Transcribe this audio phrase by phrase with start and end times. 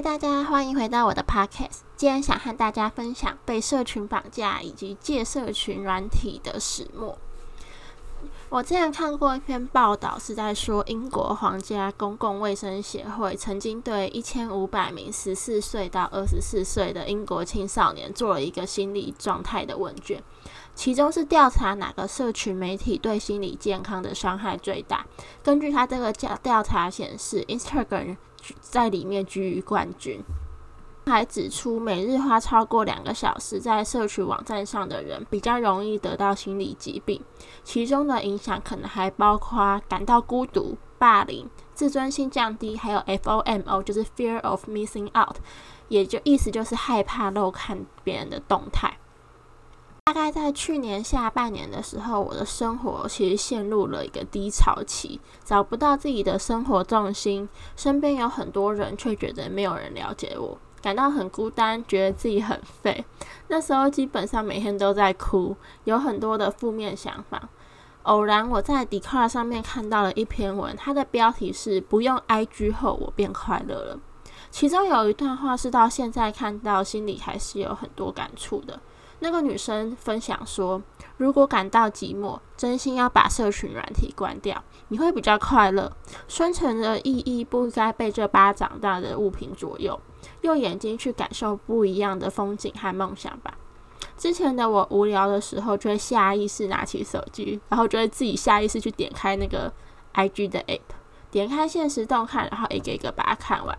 [0.00, 1.80] 大家欢迎回到我的 podcast。
[1.96, 7.18] 今天想和大家分享被社群绑架以及借社群软体的始末。
[8.48, 20.22] 我之前看过一篇报道，是在说英国皇家公共卫生协会曾经对一千五百名十四岁到二十四岁的英国青少年做了一个心理状态的问卷，
[20.76, 25.04] 其中是调查哪个社群媒体对心理健康的伤害最大。
[25.42, 28.16] 根据他这个调调查显示，Instagram。
[28.60, 30.22] 在里面居于冠军，
[31.06, 37.22] 还指出每日花超过两个小时在社群网站上的人，比较容易得到心理疾病，
[37.64, 45.36] 其中的影响可能还包括感到孤独、霸凌、自尊心降低，还有 FOMO，就是 Fear of Missing Out，
[45.88, 48.98] 也就意思就是害怕漏看别人的动态。
[50.08, 63.04] 大概在去年下半年的时候，我的生活其实陷入了一个低潮期，找不到自己的生活重心，身边有很多人，却觉得没有人了解我，感到很孤单，觉得自己很废。
[63.48, 67.50] 那时候基本上每天都在哭，有很多的负面想法。
[68.04, 74.00] 偶然我在 d i c a r 上面看到了一篇文，它的标题是“不用 IG 后我变快乐了”，
[74.50, 78.80] 其中有一段话是到现在看到心里还是有很多感触的。
[79.20, 80.80] 那个女生分享说
[81.18, 85.92] ：“如果感到寂寞，真心要把社群软体关掉，你会比较快乐。
[86.28, 90.00] 生存的意义不该被这巴掌大的物品左右，
[90.42, 93.54] 用眼睛去感受不一样的风景和梦想吧。”
[94.16, 99.72] 之前的我无聊的时候，就会下意识拿起手机，然后就会自己下意识去点开那个
[100.14, 100.80] IG 的 app，
[101.30, 103.78] 点开现实动态，然后一个一个把它看完。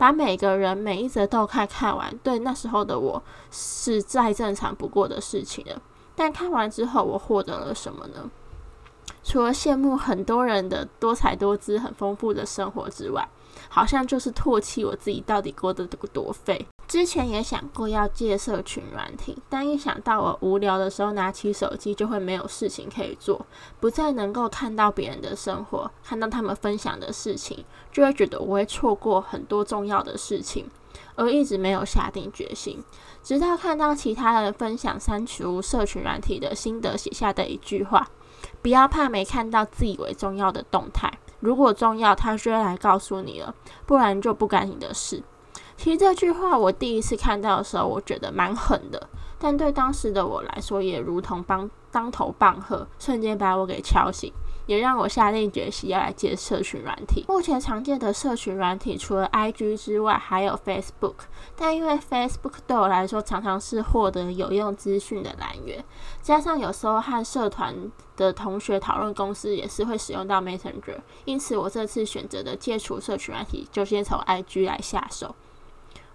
[0.00, 5.82] 把每个人每一则都看看完，对那时候的我是再正常不过的事情了。
[6.16, 8.30] 但看完之后，我获得了什么呢？
[9.22, 13.28] 除了羡慕很多人的多彩多姿、很丰富的生活之外，
[13.68, 16.66] 好像就是唾弃我自己到底过得多废。
[16.90, 23.46] 之前也想过要借社群软体，但一想到我无聊的时候拿起手机就会没有事情可以做，
[23.78, 30.68] 不再能够看到别人的生活，看到他们分享的事情，就会觉得我会错过很多重要的事情，
[31.14, 32.82] 而一直没有下定决心。
[33.22, 38.08] 直到看到其他人分享删除社群软体的心得，写下的一句话：
[38.60, 41.08] 不要怕没看到自以为重要的动态，
[41.38, 43.54] 如果重要，他就会来告诉你了，
[43.86, 45.22] 不然就不干你的事。
[45.82, 49.08] 其实这句话我第一次看到的时候，我觉得蛮狠的，
[49.38, 54.30] 但对当时的我来说，也如同帮当头棒喝，瞬间把我给敲醒，
[54.66, 57.24] 也让我下定决心要来借社群软体。
[57.28, 61.14] 目前常见的社群软体除了 IG 之外，还有 Facebook，
[61.56, 65.82] 但因为 Facebook 对我来说常常是获得有用资讯的来源，
[66.20, 67.74] 加上有时候和社团
[68.18, 75.34] 的同学讨论公司也是会使用到 Messenger，因此我这次选择的戒除社群软体，就先从 IG 来下手。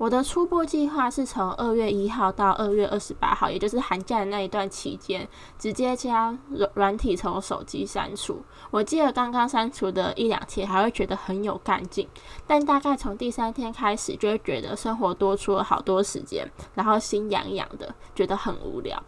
[0.00, 5.28] 我的初步计划是从二月一号到二月二十八号，也就是寒假的那一段期间，
[5.58, 8.42] 直接将软软体从手机删除。
[8.70, 12.08] 我记得刚刚删除的一两天还会觉得很有干劲，
[12.46, 19.02] 但大概从第三天开始，就会觉得生活多出了好多时间，然后心痒痒的，觉得很无聊。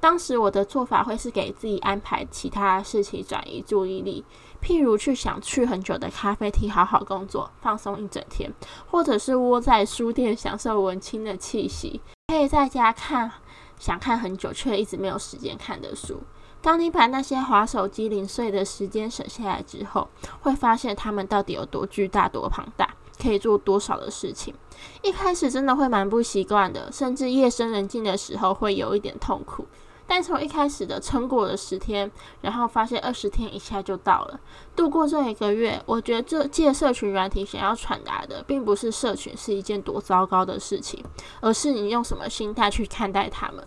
[0.00, 4.24] 当时我的做法会是给自己安排其他事情转移注意力，
[4.62, 8.50] 譬如去想去很久的咖啡厅好好工作，放松一整天，
[8.90, 13.30] 或者是窝在书店享受文青的气息，可以在家看
[13.78, 16.22] 想看很久却一直没有时间看的书。
[16.62, 20.08] 当你把那些划手机零碎的时间省下来之后，
[20.40, 24.54] 会发现他们到底有多巨大、多庞大，可以做多少的事情。
[25.02, 29.66] 一开始真的会蛮不习惯的，甚至夜深人静的时候会有一点痛苦。
[30.10, 32.10] 但从一开始的撑过了十天，
[32.40, 34.40] 然后发现二十天一下就到了，
[34.74, 41.04] 度过这一个月，我觉得这借社群软体想要传达的，并不是社群是一件多糟糕的事情，
[41.40, 43.64] 而是你用什么心态去看待他们。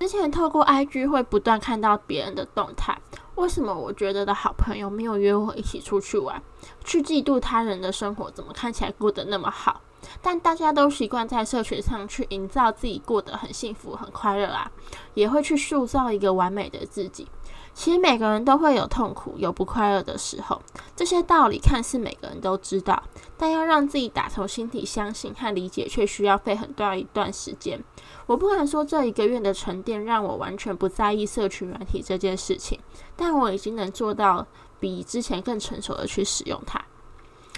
[0.00, 3.00] 之前透过 IG 会不断看到别人的动态，
[3.36, 6.42] 为什么我觉得的好朋友没有约我一起出去玩，
[6.84, 9.80] 去嫉妒他人的生活怎么看起来过得那么好？
[10.20, 14.70] 但大家都习惯在社群上去营造自己过得很幸福、很快乐啊，
[15.14, 17.28] 也会去塑造一个完美的自己。
[17.74, 20.60] 其实每个人都会有痛苦、有不快乐的时候，
[20.94, 23.02] 这些道理看似每个人都知道，
[23.38, 27.82] 但要让自己打从心底相信和理解，却需要费很大一段时间。
[28.26, 32.78] 我不敢说这一个月的沉淀让我完全不在意社群软体这件事情，
[33.16, 34.46] 但我已经能做到
[34.78, 36.78] 比之前更成熟的去使用它。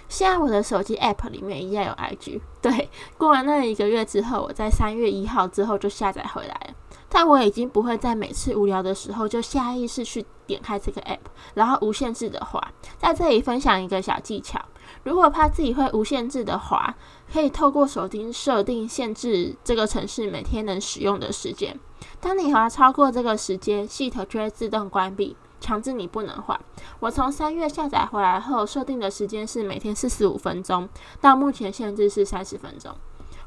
[0.08, 2.40] 现在我的手机 App 里面一样有 IG。
[2.60, 6.74] 对，过完那一个月之后，我在三月一号之后就下载回来了。
[7.08, 11.18] 但我已经不会在每次无聊的时候就下意识去点开这个 App，
[11.54, 12.60] 然后无限制的滑。
[12.98, 14.60] 在这里分享一个小技巧：
[15.04, 16.94] 如果怕自己会无限制的滑，
[17.32, 21.78] 可以透过手机设定限制这个城市每天能使用的时间。
[22.20, 26.60] 当你滑超过这个时间，系统就会自动关闭，强制你不能滑。
[27.00, 30.86] 我从三月下载回来后，设定的时间是每天四十五分钟，
[31.22, 32.94] 到目前限制是三十分钟。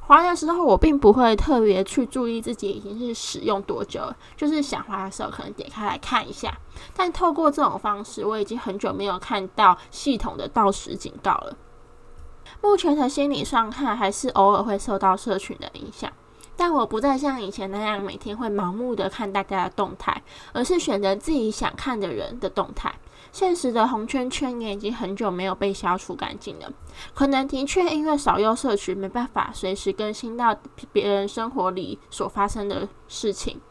[0.02, 6.58] 滑的时候，我并不会特别去注意自己已经是使用多久了，就是想滑的时候可能点开来看一下。
[6.96, 11.56] 但透过这种方式，我已经很久没有看到系统的倒时警告了。
[12.64, 16.10] 目前的心理上看，还是偶尔会受到社群的影响，
[16.58, 20.22] 但我不再像以前那样每天会盲目的看大家的动态，
[20.52, 22.94] 而是选择自己想看的人的动态。
[23.32, 26.72] 现实的红圈圈也已经很久没有被消除干净了，
[27.14, 30.58] 可能的确因为少用社群，没办法随时更新到
[30.92, 33.62] 别人生活里所发生的事情。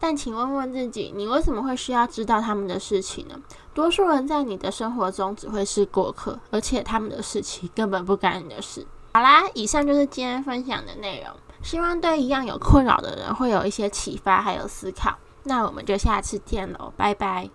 [0.00, 3.38] 但请问问自己，你为什么会需要知道他们的事情呢？
[3.72, 8.86] 多数人在你的生活中只会是过客，而且他们的事情根本不干你的事。
[9.14, 11.34] 好啦，以上就是今天分享的内容，
[11.66, 15.18] 希望对一样有困扰的人会有一些启发还有思考。
[15.42, 17.50] 那我们就下次见喽，拜拜。